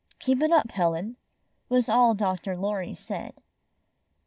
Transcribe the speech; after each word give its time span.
"Keep 0.17 0.41
it 0.41 0.49
up, 0.51 0.71
Helen," 0.71 1.15
was 1.69 1.87
all 1.87 2.15
Dr. 2.15 2.57
Lorry 2.57 2.95
said. 2.95 3.35